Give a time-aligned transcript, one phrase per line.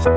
[0.00, 0.14] Welkom.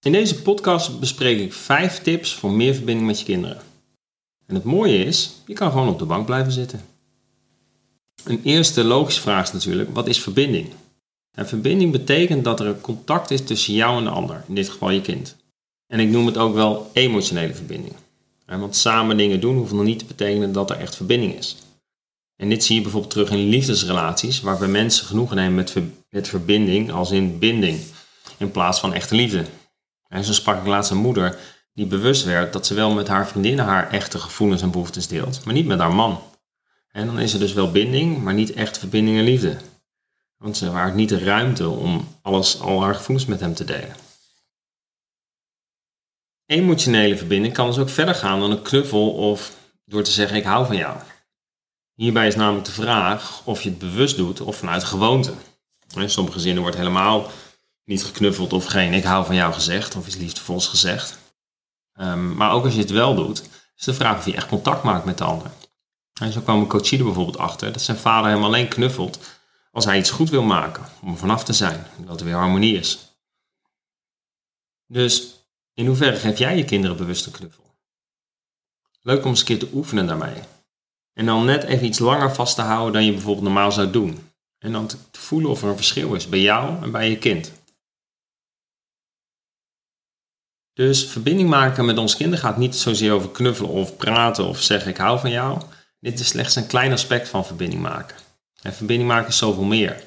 [0.00, 3.62] In deze podcast bespreek ik 5 tips voor meer verbinding met je kinderen.
[4.46, 6.80] En het mooie is, je kan gewoon op de bank blijven zitten.
[8.24, 10.68] Een eerste logische vraag is natuurlijk, wat is verbinding?
[11.38, 14.68] En verbinding betekent dat er een contact is tussen jou en de ander, in dit
[14.68, 15.36] geval je kind.
[15.86, 17.94] En ik noem het ook wel emotionele verbinding.
[18.46, 21.56] Want samen dingen doen hoeft nog niet te betekenen dat er echt verbinding is.
[22.36, 25.74] En dit zie je bijvoorbeeld terug in liefdesrelaties, waarbij mensen genoegen nemen met,
[26.10, 27.80] met verbinding als in binding
[28.36, 29.44] in plaats van echte liefde.
[30.08, 31.38] En zo sprak ik laatst een moeder
[31.72, 35.44] die bewust werd dat ze wel met haar vriendinnen haar echte gevoelens en behoeftes deelt,
[35.44, 36.20] maar niet met haar man.
[36.92, 39.56] En dan is er dus wel binding, maar niet echt verbinding en liefde.
[40.38, 43.96] Want ze waren niet de ruimte om alles, al haar gevoelens met hem te delen.
[46.46, 50.44] Emotionele verbinding kan dus ook verder gaan dan een knuffel of door te zeggen ik
[50.44, 50.98] hou van jou.
[51.94, 55.32] Hierbij is namelijk de vraag of je het bewust doet of vanuit gewoonte.
[55.94, 57.30] In sommige gezinnen wordt helemaal
[57.84, 61.18] niet geknuffeld of geen ik hou van jou gezegd of iets liefdevols gezegd.
[62.00, 63.42] Um, maar ook als je het wel doet,
[63.76, 65.50] is de vraag of je echt contact maakt met de ander.
[66.20, 69.18] En zo kwam een coachie er bijvoorbeeld achter dat zijn vader hem alleen knuffelt
[69.78, 72.76] als hij iets goed wil maken, om er vanaf te zijn, dat er weer harmonie
[72.76, 72.98] is.
[74.86, 77.64] Dus in hoeverre geef jij je kinderen bewust een knuffel?
[79.02, 80.42] Leuk om eens een keer te oefenen daarmee.
[81.12, 84.30] En dan net even iets langer vast te houden dan je bijvoorbeeld normaal zou doen.
[84.58, 87.52] En dan te voelen of er een verschil is bij jou en bij je kind.
[90.72, 94.90] Dus verbinding maken met ons kinderen gaat niet zozeer over knuffelen of praten of zeggen
[94.90, 95.62] ik hou van jou.
[96.00, 98.16] Dit is slechts een klein aspect van verbinding maken.
[98.62, 100.04] En verbinding maken is zoveel meer.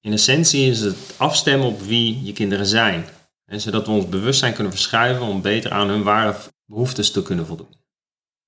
[0.00, 3.04] In essentie is het afstemmen op wie je kinderen zijn.
[3.46, 7.74] Zodat we ons bewustzijn kunnen verschuiven om beter aan hun ware behoeftes te kunnen voldoen.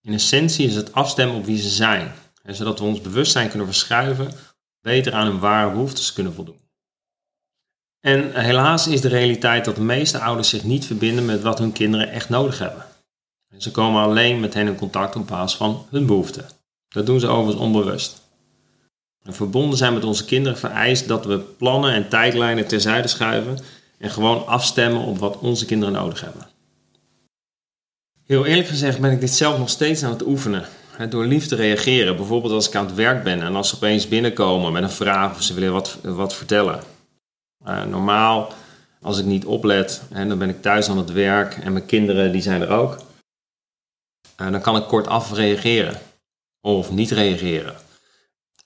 [0.01, 2.13] In essentie is het afstemmen op wie ze zijn.
[2.45, 4.35] Zodat we ons bewustzijn kunnen verschuiven om
[4.81, 6.61] beter aan hun ware behoeftes te kunnen voldoen.
[8.01, 11.73] En helaas is de realiteit dat de meeste ouders zich niet verbinden met wat hun
[11.73, 12.85] kinderen echt nodig hebben.
[13.49, 16.49] En ze komen alleen met hen in contact op basis van hun behoeften.
[16.89, 18.26] Dat doen ze overigens onbewust.
[19.27, 23.59] En verbonden zijn met onze kinderen vereist dat we plannen en tijdlijnen terzijde schuiven
[23.99, 26.47] en gewoon afstemmen op wat onze kinderen nodig hebben.
[28.27, 30.65] Heel eerlijk gezegd ben ik dit zelf nog steeds aan het oefenen.
[31.09, 34.09] Door lief te reageren, bijvoorbeeld als ik aan het werk ben en als ze opeens
[34.09, 36.81] binnenkomen met een vraag of ze willen wat, wat vertellen.
[37.67, 38.53] Uh, normaal,
[39.03, 42.33] als ik niet oplet, en dan ben ik thuis aan het werk en mijn kinderen
[42.33, 42.97] die zijn er ook.
[44.41, 46.01] Uh, dan kan ik kortaf reageren
[46.61, 47.75] of niet reageren.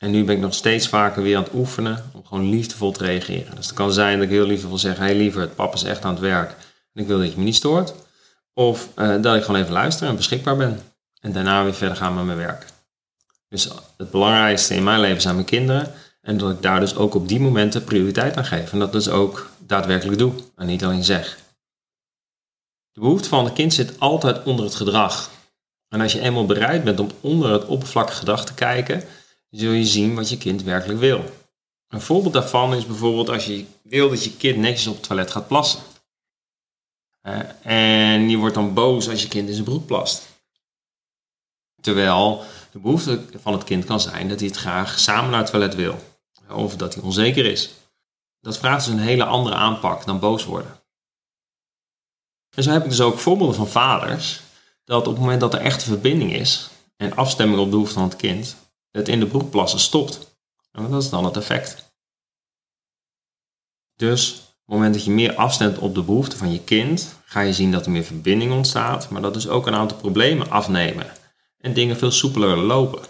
[0.00, 3.04] En nu ben ik nog steeds vaker weer aan het oefenen om gewoon liefdevol te
[3.04, 3.56] reageren.
[3.56, 6.12] Dus het kan zijn dat ik heel liefdevol zeg, hey liever, papa is echt aan
[6.12, 6.50] het werk
[6.92, 7.94] en ik wil dat je me niet stoort.
[8.54, 10.80] Of uh, dat ik gewoon even luister en beschikbaar ben.
[11.20, 12.66] En daarna weer verder gaan met mijn werk.
[13.48, 15.92] Dus het belangrijkste in mijn leven zijn mijn kinderen.
[16.20, 18.72] En dat ik daar dus ook op die momenten prioriteit aan geef.
[18.72, 21.38] En dat dus ook daadwerkelijk doe en niet alleen zeg.
[22.92, 25.30] De behoefte van het kind zit altijd onder het gedrag.
[25.88, 29.02] En als je eenmaal bereid bent om onder het oppervlakkige gedrag te kijken,
[29.50, 31.24] zul je zien wat je kind werkelijk wil.
[31.88, 35.30] Een voorbeeld daarvan is bijvoorbeeld als je wil dat je kind netjes op het toilet
[35.30, 35.80] gaat plassen.
[37.62, 40.28] En je wordt dan boos als je kind in zijn broek plast.
[41.80, 45.50] Terwijl de behoefte van het kind kan zijn dat hij het graag samen naar het
[45.50, 45.98] toilet wil
[46.48, 47.70] of dat hij onzeker is.
[48.40, 50.80] Dat vraagt dus een hele andere aanpak dan boos worden.
[52.50, 54.40] En zo heb ik dus ook voorbeelden van vaders
[54.84, 58.02] dat op het moment dat er echte verbinding is en afstemming op de behoefte van
[58.02, 58.56] het kind,
[58.90, 60.38] het in de broek plassen stopt.
[60.72, 61.92] En dat is dan het effect.
[63.96, 67.40] Dus op het moment dat je meer afstemt op de behoeften van je kind, ga
[67.40, 71.06] je zien dat er meer verbinding ontstaat, maar dat dus ook een aantal problemen afnemen
[71.58, 73.02] en dingen veel soepeler lopen.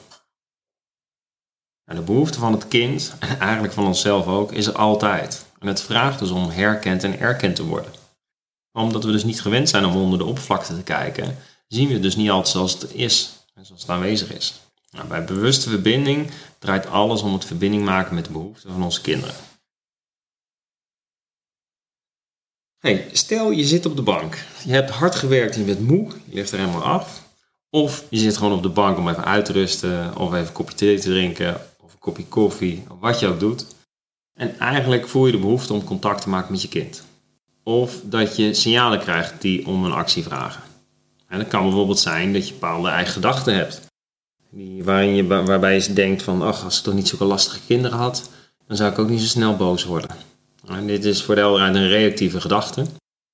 [1.85, 5.47] En de behoefte van het kind, en eigenlijk van onszelf ook, is er altijd.
[5.59, 7.93] En het vraagt dus om herkend en erkend te worden.
[8.73, 11.37] Omdat we dus niet gewend zijn om onder de oppervlakte te kijken,
[11.69, 14.61] zien we het dus niet altijd zoals het is en zoals het aanwezig is.
[14.91, 19.01] Nou, bij bewuste verbinding draait alles om het verbinding maken met de behoeften van onze
[19.01, 19.35] kinderen.
[22.79, 24.45] Hey, stel je zit op de bank.
[24.65, 27.29] Je hebt hard gewerkt en je bent moe, je ligt er helemaal af.
[27.71, 30.53] Of je zit gewoon op de bank om even uit te rusten of even een
[30.53, 31.61] kopje thee te drinken
[32.01, 33.67] kopje koffie, of wat je ook doet.
[34.35, 37.05] En eigenlijk voel je de behoefte om contact te maken met je kind.
[37.63, 40.63] Of dat je signalen krijgt die om een actie vragen.
[41.29, 43.81] En dat kan bijvoorbeeld zijn dat je bepaalde eigen gedachten hebt.
[44.51, 48.31] Die, je, waarbij je denkt van, ach, als ik toch niet zulke lastige kinderen had,
[48.67, 50.17] dan zou ik ook niet zo snel boos worden.
[50.67, 52.85] En dit is voor de helderheid een reactieve gedachte.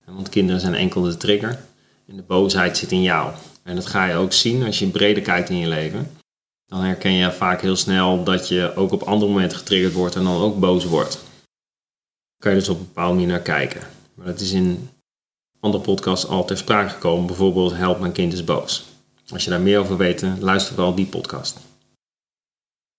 [0.04, 1.58] Want kinderen zijn enkel de trigger.
[2.06, 3.32] En de boosheid zit in jou.
[3.62, 6.10] En dat ga je ook zien als je breder kijkt in je leven.
[6.66, 10.24] Dan herken je vaak heel snel dat je ook op andere momenten getriggerd wordt en
[10.24, 11.12] dan ook boos wordt.
[11.12, 13.80] Daar kan je dus op een bepaalde manier naar kijken.
[14.14, 14.88] Maar dat is in
[15.60, 17.26] andere podcasts al ter sprake gekomen.
[17.26, 18.84] Bijvoorbeeld Help mijn kind is boos.
[19.28, 21.58] Als je daar meer over weet, luister vooral die podcast.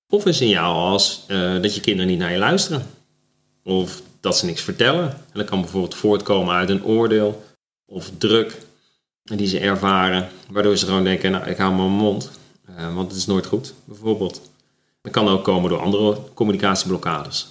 [0.09, 2.85] Of een signaal als uh, dat je kinderen niet naar je luisteren.
[3.63, 5.11] Of dat ze niks vertellen.
[5.11, 7.43] En dat kan bijvoorbeeld voortkomen uit een oordeel
[7.85, 8.57] of druk
[9.23, 12.31] die ze ervaren, waardoor ze gewoon denken, nou ik hou mijn mond,
[12.69, 14.41] uh, want het is nooit goed, bijvoorbeeld.
[15.01, 17.47] Dat kan ook komen door andere communicatieblokkades.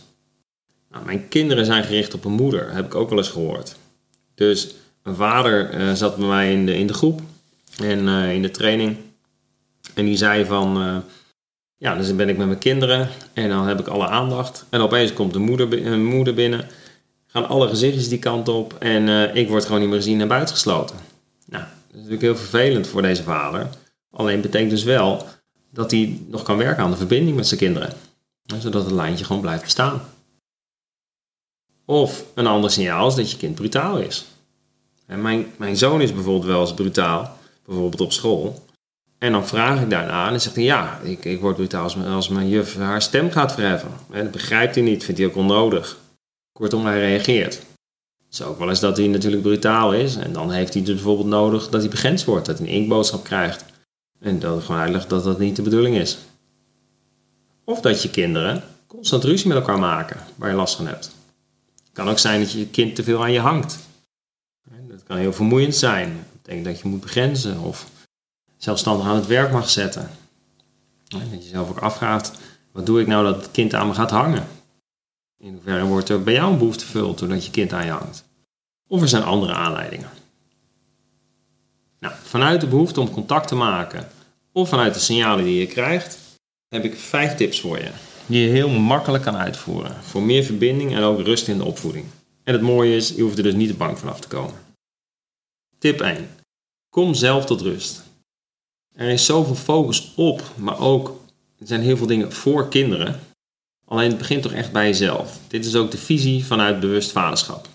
[0.91, 3.77] Nou, mijn kinderen zijn gericht op een moeder, heb ik ook wel eens gehoord.
[4.35, 7.21] Dus een vader uh, zat bij mij in de, in de groep
[7.83, 8.97] en uh, in de training.
[9.95, 11.03] En die zei van,
[11.77, 14.65] ja, dus ben ik met mijn kinderen en dan heb ik alle aandacht.
[14.71, 16.69] En opeens komt de moeder, een moeder binnen,
[17.27, 20.97] gaan alle gezichtjes die kant op en ik word gewoon niet meer gezien en buitengesloten.
[21.47, 23.69] Nou, dat is natuurlijk heel vervelend voor deze vader.
[24.11, 25.27] Alleen betekent dus wel
[25.71, 27.93] dat hij nog kan werken aan de verbinding met zijn kinderen.
[28.59, 30.01] Zodat het lijntje gewoon blijft bestaan.
[31.85, 34.25] Of een ander signaal is dat je kind brutaal is.
[35.07, 38.65] En mijn, mijn zoon is bijvoorbeeld wel eens brutaal, bijvoorbeeld op school.
[39.19, 42.29] En dan vraag ik daarna en zegt hij ja, ik, ik word brutaal als, als
[42.29, 43.91] mijn juf haar stem gaat verheffen.
[44.11, 45.97] En dat begrijpt hij niet, vindt hij ook onnodig.
[46.53, 47.63] Kortom, hij reageert.
[48.31, 50.17] Is ook wel eens dat hij natuurlijk brutaal is.
[50.17, 52.47] En dan heeft hij dus bijvoorbeeld nodig dat hij begrensd wordt.
[52.47, 53.65] Dat hij een inkboodschap krijgt.
[54.21, 56.19] En dat gewoon uitlegt dat dat niet de bedoeling is.
[57.65, 61.05] Of dat je kinderen constant ruzie met elkaar maken waar je last van hebt.
[61.85, 63.79] Het kan ook zijn dat je kind te veel aan je hangt.
[64.89, 66.27] Dat kan heel vermoeiend zijn.
[66.47, 67.87] Betekent dat je moet begrenzen of
[68.57, 70.11] zelfstandig aan het werk mag zetten.
[71.05, 72.39] Dat je jezelf ook afvraagt,
[72.73, 74.47] wat doe ik nou dat het kind aan me gaat hangen?
[75.39, 78.25] In hoeverre wordt er bij jou een behoefte vervuld doordat je kind aan je hangt?
[78.89, 80.11] Of er zijn andere aanleidingen.
[82.01, 84.09] Nou, vanuit de behoefte om contact te maken
[84.53, 86.19] of vanuit de signalen die je krijgt,
[86.69, 87.91] heb ik vijf tips voor je.
[88.27, 90.03] Die je heel makkelijk kan uitvoeren.
[90.03, 92.05] Voor meer verbinding en ook rust in de opvoeding.
[92.45, 94.65] En het mooie is, je hoeft er dus niet te bang vanaf te komen.
[95.79, 96.29] Tip 1.
[96.97, 98.03] Kom zelf tot rust.
[98.95, 101.21] Er is zoveel focus op, maar ook
[101.59, 103.21] er zijn heel veel dingen voor kinderen.
[103.85, 105.39] Alleen het begint toch echt bij jezelf.
[105.49, 107.69] Dit is ook de visie vanuit bewust vaderschap.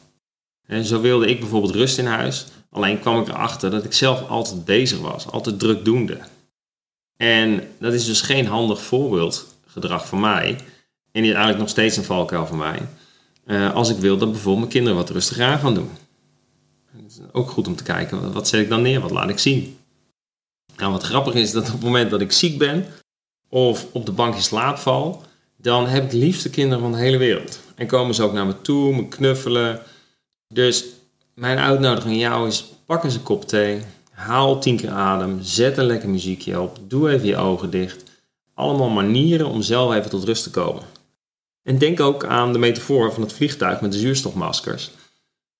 [0.67, 2.45] En zo wilde ik bijvoorbeeld rust in huis.
[2.69, 6.17] Alleen kwam ik erachter dat ik zelf altijd bezig was, altijd drukdoende.
[7.17, 10.55] En dat is dus geen handig voorbeeldgedrag van mij.
[11.11, 12.87] En is eigenlijk nog steeds een valkuil van mij.
[13.45, 15.91] Uh, als ik wil dat bijvoorbeeld mijn kinderen wat rustiger aan gaan doen.
[16.91, 19.39] Het is ook goed om te kijken, wat zet ik dan neer, wat laat ik
[19.39, 19.77] zien.
[20.77, 22.85] Nou, wat grappig is dat op het moment dat ik ziek ben
[23.49, 25.23] of op de bank in slaap val,
[25.57, 27.59] dan heb ik liefste kinderen van de hele wereld.
[27.75, 29.81] En komen ze ook naar me toe, me knuffelen.
[30.47, 30.85] Dus
[31.33, 35.77] mijn uitnodiging aan jou is: pak eens een kop thee, haal tien keer adem, zet
[35.77, 38.03] een lekker muziekje op, doe even je ogen dicht.
[38.53, 40.83] Allemaal manieren om zelf even tot rust te komen.
[41.63, 44.91] En denk ook aan de metafoor van het vliegtuig met de zuurstofmaskers.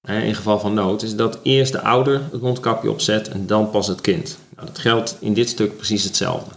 [0.07, 3.87] In geval van nood is dat eerst de ouder het mondkapje opzet en dan pas
[3.87, 4.37] het kind.
[4.55, 6.51] Nou, dat geldt in dit stuk precies hetzelfde.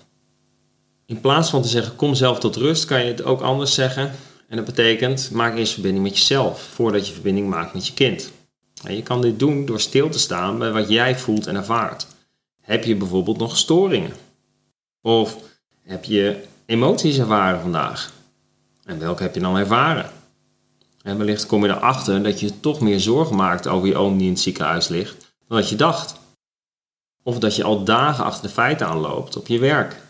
[1.06, 4.12] In plaats van te zeggen kom zelf tot rust, kan je het ook anders zeggen.
[4.48, 8.30] En dat betekent maak eerst verbinding met jezelf voordat je verbinding maakt met je kind.
[8.88, 12.06] Je kan dit doen door stil te staan bij wat jij voelt en ervaart.
[12.60, 14.12] Heb je bijvoorbeeld nog storingen?
[15.02, 15.36] Of
[15.82, 18.12] heb je emoties ervaren vandaag?
[18.84, 20.10] En welke heb je dan ervaren?
[21.04, 24.26] En wellicht kom je erachter dat je toch meer zorgen maakt over je oom die
[24.26, 26.14] in het ziekenhuis ligt dan dat je dacht.
[27.22, 30.02] Of dat je al dagen achter de feiten aanloopt op je werk.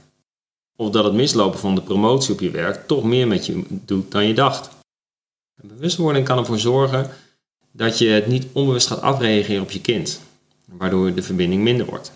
[0.77, 4.11] Of dat het mislopen van de promotie op je werk toch meer met je doet
[4.11, 4.69] dan je dacht.
[5.63, 7.11] bewustwording kan ervoor zorgen
[7.71, 10.21] dat je het niet onbewust gaat afreageren op je kind,
[10.65, 12.13] waardoor de verbinding minder wordt.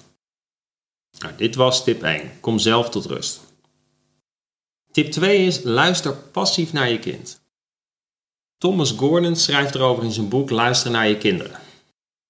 [1.19, 2.31] Nou, dit was tip 1.
[2.41, 3.41] Kom zelf tot rust.
[4.91, 7.41] Tip 2 is luister passief naar je kind.
[8.59, 11.59] Thomas Gordon schrijft erover in zijn boek Luisteren naar je kinderen.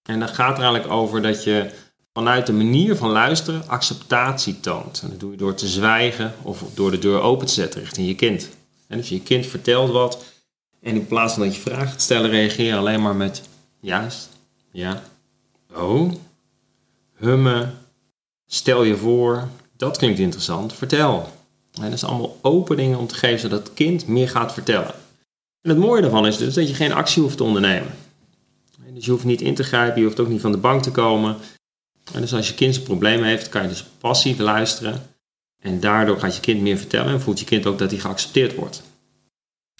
[0.02, 1.70] En dat gaat er eigenlijk over dat je
[2.12, 5.00] vanuit de manier van luisteren acceptatie toont.
[5.02, 8.06] En dat doe je door te zwijgen of door de deur open te zetten richting
[8.06, 8.48] je kind.
[8.86, 10.24] En dus je kind vertelt wat
[10.80, 13.42] en in plaats van dat je vragen te stellen, reageer je alleen maar met
[13.80, 14.28] juist,
[14.72, 15.02] ja,
[15.74, 16.12] oh,
[17.16, 17.78] hummen,
[18.46, 21.32] stel je voor, dat klinkt interessant, vertel.
[21.72, 24.94] En dat is allemaal openingen om te geven zodat het kind meer gaat vertellen.
[25.68, 27.94] En het mooie daarvan is dus dat je geen actie hoeft te ondernemen.
[28.92, 30.90] Dus je hoeft niet in te grijpen, je hoeft ook niet van de bank te
[30.90, 31.36] komen.
[32.12, 35.06] En dus als je kind een probleem heeft, kan je dus passief luisteren.
[35.62, 38.54] En daardoor gaat je kind meer vertellen en voelt je kind ook dat hij geaccepteerd
[38.54, 38.82] wordt.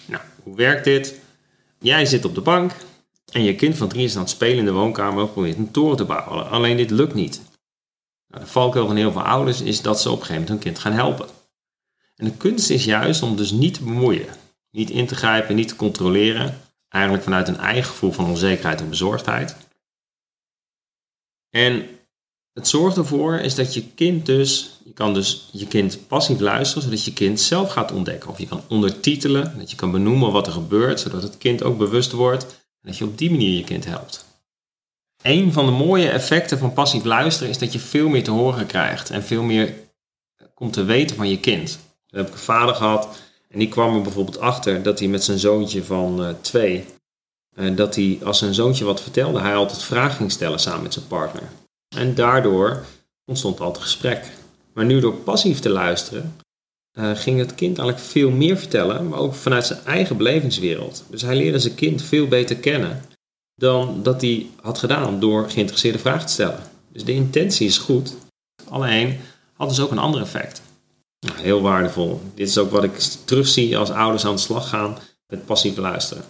[0.05, 1.19] Nou, hoe werkt dit?
[1.79, 2.71] jij zit op de bank
[3.31, 5.71] en je kind van drie is aan het spelen in de woonkamer en probeert een
[5.71, 6.49] toren te bouwen.
[6.49, 7.41] Alleen dit lukt niet.
[8.27, 10.73] Nou, de valkuil van heel veel ouders is dat ze op een gegeven moment hun
[10.73, 11.27] kind gaan helpen.
[12.15, 14.27] En de kunst is juist om dus niet te bemoeien,
[14.71, 18.89] niet in te grijpen, niet te controleren, eigenlijk vanuit een eigen gevoel van onzekerheid en
[18.89, 19.55] bezorgdheid.
[21.49, 21.87] En
[22.53, 26.83] het zorgt ervoor is dat je kind dus, je kan dus je kind passief luisteren,
[26.83, 28.29] zodat je kind zelf gaat ontdekken.
[28.29, 31.77] Of je kan ondertitelen, dat je kan benoemen wat er gebeurt, zodat het kind ook
[31.77, 32.43] bewust wordt
[32.81, 34.25] en dat je op die manier je kind helpt.
[35.21, 38.65] Een van de mooie effecten van passief luisteren is dat je veel meer te horen
[38.65, 39.73] krijgt en veel meer
[40.53, 41.79] komt te weten van je kind.
[42.07, 43.17] Dan heb ik een vader gehad
[43.53, 46.85] en die kwam er bijvoorbeeld achter dat hij met zijn zoontje van uh, twee,
[47.55, 50.93] uh, dat hij als zijn zoontje wat vertelde, hij altijd vragen ging stellen samen met
[50.93, 51.43] zijn partner.
[51.95, 52.85] En daardoor
[53.25, 54.31] ontstond altijd gesprek.
[54.73, 56.35] Maar nu door passief te luisteren,
[56.99, 61.03] uh, ging het kind eigenlijk veel meer vertellen, maar ook vanuit zijn eigen belevingswereld.
[61.09, 63.01] Dus hij leerde zijn kind veel beter kennen
[63.55, 66.59] dan dat hij had gedaan door geïnteresseerde vragen te stellen.
[66.91, 68.15] Dus de intentie is goed,
[68.69, 69.19] alleen
[69.53, 70.61] had dus ook een ander effect.
[71.19, 72.21] Nou, heel waardevol.
[72.35, 74.97] Dit is ook wat ik terugzie als ouders aan de slag gaan
[75.27, 76.23] met passief luisteren.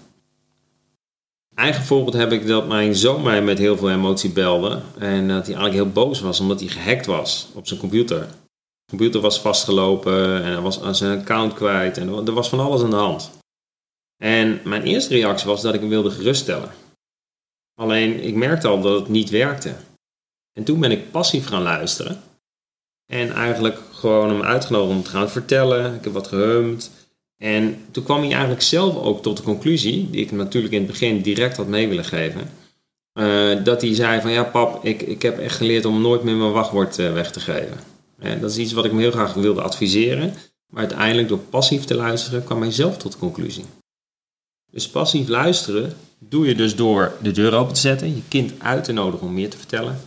[1.56, 4.82] Eigen voorbeeld heb ik dat mijn zoon mij met heel veel emotie belde.
[4.98, 8.20] En dat hij eigenlijk heel boos was omdat hij gehackt was op zijn computer.
[8.20, 12.60] De computer was vastgelopen en hij was aan zijn account kwijt en er was van
[12.60, 13.32] alles aan de hand.
[14.24, 16.72] En mijn eerste reactie was dat ik hem wilde geruststellen.
[17.74, 19.76] Alleen ik merkte al dat het niet werkte.
[20.54, 22.22] En toen ben ik passief gaan luisteren.
[23.06, 25.96] En eigenlijk gewoon hem uitgenodigd om te gaan vertellen.
[25.96, 26.92] Ik heb wat gehumd.
[27.38, 30.92] En toen kwam hij eigenlijk zelf ook tot de conclusie, die ik natuurlijk in het
[30.92, 32.50] begin direct had mee willen geven.
[33.14, 36.36] Uh, dat hij zei van ja pap, ik, ik heb echt geleerd om nooit meer
[36.36, 37.80] mijn wachtwoord uh, weg te geven.
[38.20, 40.34] En dat is iets wat ik hem heel graag wilde adviseren.
[40.70, 43.66] Maar uiteindelijk door passief te luisteren kwam hij zelf tot de conclusie.
[44.72, 48.84] Dus passief luisteren doe je dus door de deur open te zetten, je kind uit
[48.84, 50.00] te nodigen om meer te vertellen.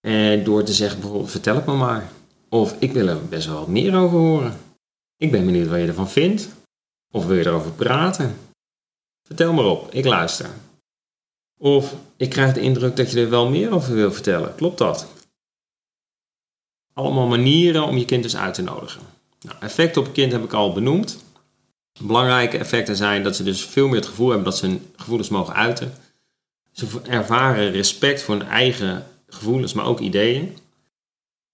[0.00, 2.12] En door te zeggen bijvoorbeeld vertel het me maar.
[2.52, 4.60] Of ik wil er best wel wat meer over horen.
[5.16, 6.48] Ik ben benieuwd wat je ervan vindt.
[7.10, 8.36] Of wil je erover praten?
[9.26, 10.50] Vertel maar op, ik luister.
[11.58, 14.54] Of ik krijg de indruk dat je er wel meer over wil vertellen.
[14.54, 15.06] Klopt dat?
[16.92, 19.02] Allemaal manieren om je kind dus uit te nodigen.
[19.40, 21.24] Nou, effecten op kind heb ik al benoemd.
[22.00, 25.28] Belangrijke effecten zijn dat ze dus veel meer het gevoel hebben dat ze hun gevoelens
[25.28, 25.94] mogen uiten.
[26.72, 30.56] Ze ervaren respect voor hun eigen gevoelens, maar ook ideeën.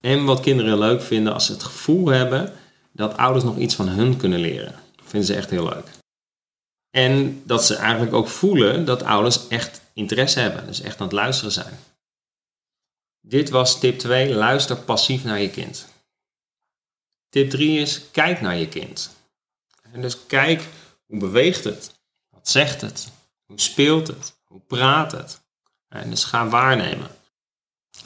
[0.01, 2.53] En wat kinderen leuk vinden als ze het gevoel hebben
[2.93, 4.75] dat ouders nog iets van hun kunnen leren.
[4.97, 5.87] Dat vinden ze echt heel leuk.
[6.91, 11.13] En dat ze eigenlijk ook voelen dat ouders echt interesse hebben, dus echt aan het
[11.13, 11.79] luisteren zijn.
[13.21, 15.87] Dit was tip 2, luister passief naar je kind.
[17.29, 19.17] Tip 3 is, kijk naar je kind.
[19.93, 20.69] En dus kijk,
[21.07, 21.95] hoe beweegt het?
[22.29, 23.09] Wat zegt het?
[23.47, 24.37] Hoe speelt het?
[24.45, 25.41] Hoe praat het?
[25.89, 27.11] En dus ga waarnemen.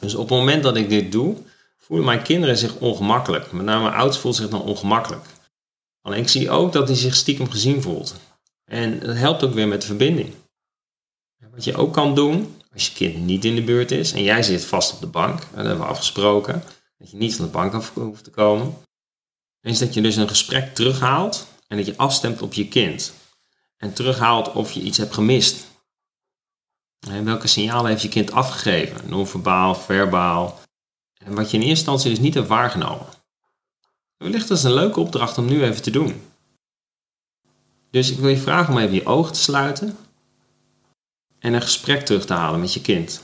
[0.01, 1.37] Dus op het moment dat ik dit doe,
[1.85, 3.53] voelen mijn kinderen zich ongemakkelijk.
[3.53, 5.27] Met name ouders voelt zich dan ongemakkelijk.
[6.01, 8.15] Alleen ik zie ook dat hij zich stiekem gezien voelt.
[8.65, 10.35] En dat helpt ook weer met de verbinding.
[11.51, 14.43] Wat je ook kan doen, als je kind niet in de buurt is en jij
[14.43, 16.63] zit vast op de bank, dat hebben we afgesproken,
[16.99, 18.75] dat je niet van de bank af hoeft te komen,
[19.61, 23.13] is dat je dus een gesprek terughaalt en dat je afstemt op je kind.
[23.77, 25.67] En terughaalt of je iets hebt gemist.
[27.09, 29.09] En welke signalen heeft je kind afgegeven?
[29.09, 30.62] Non-verbaal, verbaal.
[31.25, 33.07] En wat je in eerste instantie dus niet hebt waargenomen.
[34.17, 36.23] Wellicht is een leuke opdracht om nu even te doen.
[37.91, 39.97] Dus ik wil je vragen om even je ogen te sluiten
[41.39, 43.23] en een gesprek terug te halen met je kind.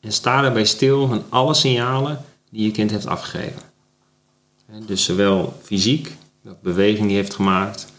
[0.00, 3.62] En sta daarbij stil van alle signalen die je kind heeft afgegeven.
[4.86, 7.92] Dus zowel fysiek, welke beweging die heeft gemaakt,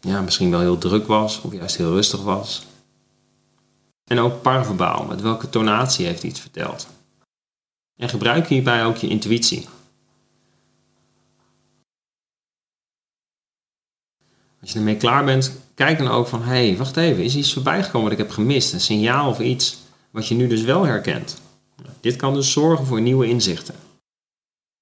[0.00, 2.66] ja, misschien wel heel druk was of juist heel rustig was.
[4.04, 6.86] En ook parverbaal, met welke tonatie heeft iets verteld.
[7.96, 9.68] En gebruik hierbij ook je intuïtie.
[14.60, 17.52] Als je ermee klaar bent, kijk dan ook van, hé, hey, wacht even, is iets
[17.52, 18.72] voorbijgekomen wat ik heb gemist?
[18.72, 19.78] Een signaal of iets
[20.10, 21.40] wat je nu dus wel herkent.
[22.00, 23.74] Dit kan dus zorgen voor nieuwe inzichten.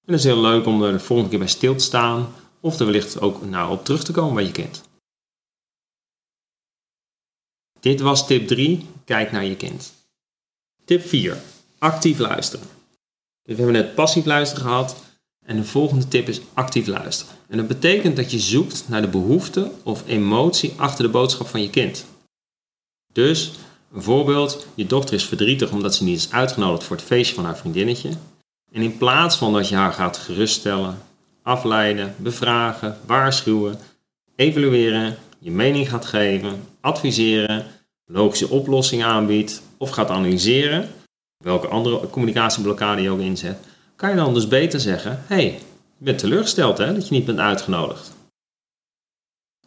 [0.07, 2.29] En het is heel leuk om er de volgende keer bij stil te staan
[2.61, 4.83] of er wellicht ook nou op terug te komen bij je kind.
[7.83, 9.93] Dit was tip 3, kijk naar je kind.
[10.85, 11.37] Tip 4,
[11.79, 12.67] actief luisteren.
[13.43, 14.97] Dus we hebben net passief luisteren gehad
[15.45, 17.35] en de volgende tip is actief luisteren.
[17.49, 21.63] En dat betekent dat je zoekt naar de behoefte of emotie achter de boodschap van
[21.63, 22.05] je kind.
[23.13, 23.53] Dus,
[23.93, 27.45] een voorbeeld, je dochter is verdrietig omdat ze niet is uitgenodigd voor het feestje van
[27.45, 28.11] haar vriendinnetje.
[28.73, 31.03] En in plaats van dat je haar gaat geruststellen,
[31.43, 33.79] afleiden, bevragen, waarschuwen,
[34.37, 37.67] evalueren, je mening gaat geven, adviseren,
[38.05, 40.89] logische oplossingen aanbiedt of gaat analyseren,
[41.45, 43.59] welke andere communicatieblokkade je ook inzet,
[43.97, 45.45] kan je dan dus beter zeggen: hé, hey,
[45.99, 48.13] je bent teleurgesteld hè, dat je niet bent uitgenodigd.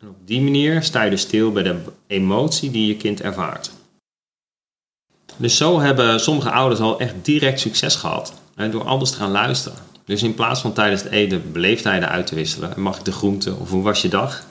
[0.01, 3.71] En op die manier sta je dus stil bij de emotie die je kind ervaart.
[5.37, 9.31] Dus zo hebben sommige ouders al echt direct succes gehad hè, door anders te gaan
[9.31, 9.77] luisteren.
[10.05, 13.55] Dus in plaats van tijdens het eten beleefdheden uit te wisselen, mag ik de groente
[13.55, 14.45] of hoe was je dag,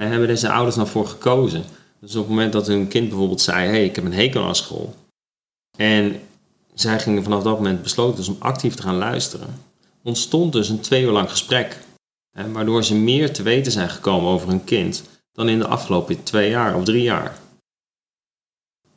[0.00, 1.64] en hebben deze ouders dan voor gekozen.
[2.00, 4.56] Dus op het moment dat hun kind bijvoorbeeld zei: hey, ik heb een hekel aan
[4.56, 4.94] school.
[5.76, 6.20] En
[6.74, 9.62] zij gingen vanaf dat moment besloten dus om actief te gaan luisteren.
[10.02, 11.84] Ontstond dus een twee uur lang gesprek.
[12.52, 16.50] Waardoor ze meer te weten zijn gekomen over hun kind dan in de afgelopen twee
[16.50, 17.38] jaar of drie jaar.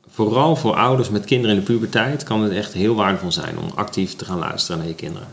[0.08, 3.72] Vooral voor ouders met kinderen in de puberteit kan het echt heel waardevol zijn om
[3.76, 5.28] actief te gaan luisteren naar je kinderen.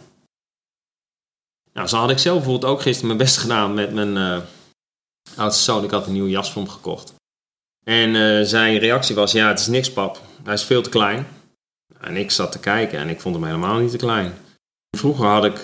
[1.73, 4.39] Nou, zo had ik zelf bijvoorbeeld ook gisteren mijn best gedaan met mijn uh,
[5.37, 5.85] oudste zoon.
[5.85, 7.15] Ik had een nieuwe jas voor hem gekocht.
[7.85, 10.21] En uh, zijn reactie was, ja, het is niks pap.
[10.45, 11.27] Hij is veel te klein.
[12.01, 14.35] En ik zat te kijken en ik vond hem helemaal niet te klein.
[14.97, 15.61] Vroeger had ik,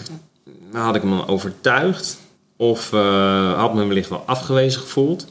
[0.73, 2.19] had ik hem overtuigd
[2.57, 5.27] of uh, had me wellicht wel afgewezen gevoeld.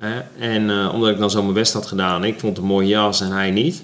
[0.00, 0.20] Hè?
[0.38, 3.20] En uh, omdat ik dan zo mijn best had gedaan, ik vond een mooie jas
[3.20, 3.82] en hij niet.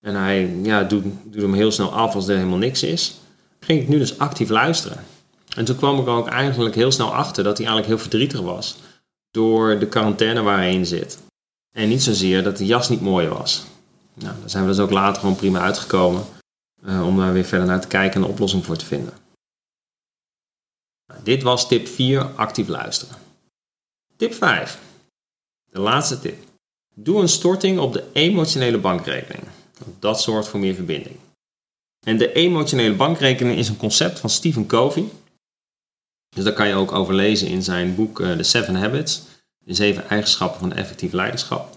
[0.00, 3.14] En hij ja, doet, doet hem heel snel af als er helemaal niks is.
[3.60, 5.04] Ging ik nu dus actief luisteren.
[5.56, 8.76] En toen kwam ik ook eigenlijk heel snel achter dat hij eigenlijk heel verdrietig was.
[9.32, 11.18] Door de quarantaine waar hij in zit.
[11.72, 13.64] En niet zozeer dat de jas niet mooi was.
[14.14, 16.24] Nou, daar zijn we dus ook later gewoon prima uitgekomen.
[16.84, 19.14] Uh, om daar weer verder naar te kijken en een oplossing voor te vinden.
[21.06, 23.16] Nou, dit was tip 4, actief luisteren.
[24.16, 24.78] Tip 5.
[25.70, 26.44] De laatste tip.
[26.94, 29.42] Doe een storting op de emotionele bankrekening.
[29.98, 31.16] Dat zorgt voor meer verbinding.
[32.06, 35.08] En de emotionele bankrekening is een concept van Stephen Covey.
[36.34, 39.22] Dus dat kan je ook overlezen in zijn boek uh, The Seven Habits.
[39.58, 41.76] De zeven eigenschappen van effectief leiderschap.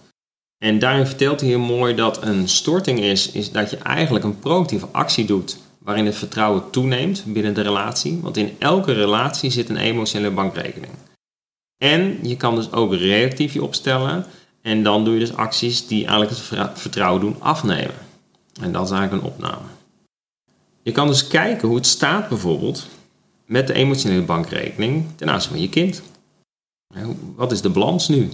[0.57, 4.39] En daarin vertelt hij heel mooi dat een storting is, is dat je eigenlijk een
[4.39, 8.19] proactieve actie doet waarin het vertrouwen toeneemt binnen de relatie.
[8.21, 10.91] Want in elke relatie zit een emotionele bankrekening.
[11.77, 14.25] En je kan dus ook reactief je opstellen
[14.61, 17.95] en dan doe je dus acties die eigenlijk het vertrouwen doen afnemen.
[18.61, 19.65] En dat is eigenlijk een opname.
[20.81, 22.87] Je kan dus kijken hoe het staat bijvoorbeeld
[23.45, 26.01] met de emotionele bankrekening ten aanzien van je kind.
[27.35, 28.29] Wat is de balans nu?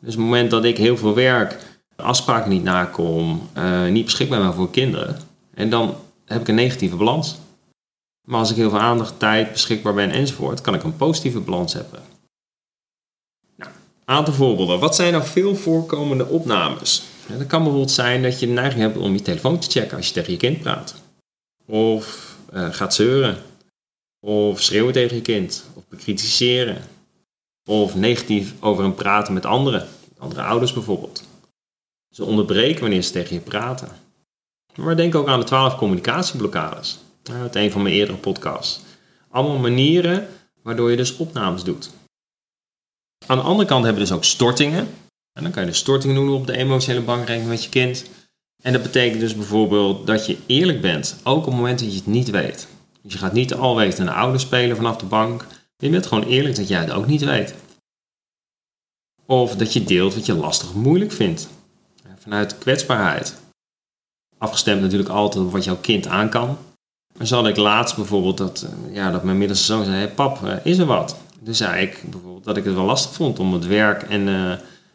[0.00, 1.58] Dus op het moment dat ik heel veel werk,
[1.96, 5.16] afspraken niet nakom, uh, niet beschikbaar ben voor kinderen,
[5.54, 7.38] en dan heb ik een negatieve balans.
[8.26, 11.72] Maar als ik heel veel aandacht, tijd beschikbaar ben enzovoort, kan ik een positieve balans
[11.72, 12.00] hebben.
[13.56, 13.70] Nou,
[14.04, 14.78] aantal voorbeelden.
[14.78, 17.02] Wat zijn nou veel voorkomende opnames?
[17.26, 19.96] Ja, dat kan bijvoorbeeld zijn dat je de neiging hebt om je telefoon te checken
[19.96, 20.94] als je tegen je kind praat.
[21.66, 23.36] Of uh, gaat zeuren.
[24.20, 25.64] Of schreeuwen tegen je kind.
[25.74, 26.82] Of bekritiseren.
[27.64, 29.88] Of negatief over hem praten met anderen.
[30.18, 31.24] Andere ouders bijvoorbeeld.
[32.10, 33.88] Ze onderbreken wanneer ze tegen je praten.
[34.74, 36.98] Maar denk ook aan de twaalf communicatieblokkades.
[37.32, 38.80] Uit een van mijn eerdere podcasts.
[39.28, 40.28] Allemaal manieren
[40.62, 41.90] waardoor je dus opnames doet.
[43.26, 44.88] Aan de andere kant hebben we dus ook stortingen.
[45.32, 48.04] En dan kan je de stortingen doen op de emotionele bankrekening met je kind.
[48.62, 51.96] En dat betekent dus bijvoorbeeld dat je eerlijk bent, ook op het moment dat je
[51.96, 52.68] het niet weet.
[53.02, 55.46] Dus je gaat niet alweten een ouder spelen vanaf de bank.
[55.76, 57.54] Je bent gewoon eerlijk dat jij het ook niet weet.
[59.26, 61.48] Of dat je deelt wat je lastig of moeilijk vindt.
[62.18, 63.40] Vanuit kwetsbaarheid.
[64.38, 66.58] Afgestemd natuurlijk altijd op wat jouw kind aan kan.
[67.16, 70.44] Maar zal ik laatst bijvoorbeeld dat, eh, ja, dat mijn middelste zoon zei: hey, Pap,
[70.44, 71.16] eh, is er wat?
[71.40, 74.52] Dus zei ik bijvoorbeeld dat ik het wel lastig vond om het werk en uh,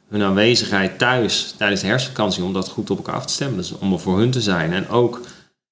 [0.08, 3.58] hun aanwezigheid thuis tijdens de herfstvakantie, om dat goed op elkaar af te stemmen.
[3.58, 5.22] Dus om er voor hun te zijn en ook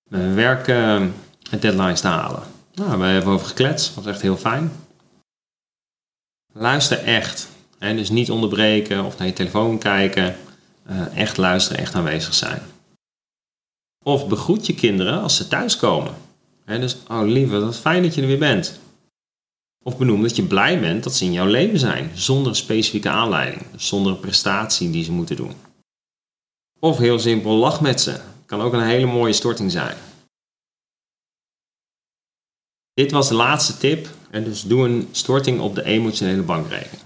[0.10, 0.68] mijn werk
[1.62, 2.44] deadlines te halen.
[2.74, 4.72] Nou, we hebben over gekletst, was echt heel fijn.
[6.54, 7.50] Luister echt.
[7.80, 7.96] Hè?
[7.96, 10.36] Dus niet onderbreken of naar je telefoon kijken.
[10.90, 12.62] Uh, echt luisteren, echt aanwezig zijn.
[14.04, 16.16] Of begroet je kinderen als ze thuiskomen.
[16.66, 16.80] Hè?
[16.80, 18.80] Dus, oh lieve, wat fijn dat je er weer bent.
[19.84, 23.10] Of benoem dat je blij bent dat ze in jouw leven zijn, zonder een specifieke
[23.10, 25.54] aanleiding, zonder een prestatie die ze moeten doen.
[26.80, 28.20] Of heel simpel, lach met ze.
[28.46, 29.98] Kan ook een hele mooie storting zijn.
[32.94, 37.02] Dit was de laatste tip en dus doe een storting op de emotionele bankrekening.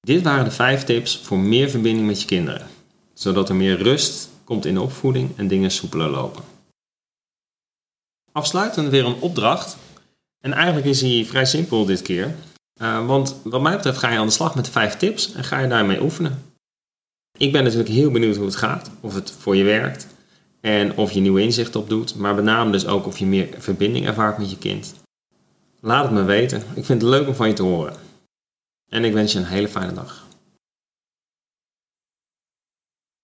[0.00, 2.66] Dit waren de vijf tips voor meer verbinding met je kinderen,
[3.14, 6.44] zodat er meer rust komt in de opvoeding en dingen soepeler lopen.
[8.32, 9.76] Afsluitend weer een opdracht.
[10.40, 12.34] En eigenlijk is hij vrij simpel dit keer.
[12.82, 15.44] Uh, want wat mij betreft ga je aan de slag met de vijf tips en
[15.44, 16.42] ga je daarmee oefenen.
[17.38, 20.06] Ik ben natuurlijk heel benieuwd hoe het gaat, of het voor je werkt
[20.60, 24.06] en of je nieuwe inzichten opdoet, maar met name dus ook of je meer verbinding
[24.06, 24.94] ervaart met je kind.
[25.80, 26.62] Laat het me weten.
[26.74, 27.94] Ik vind het leuk om van je te horen.
[28.88, 30.26] En ik wens je een hele fijne dag.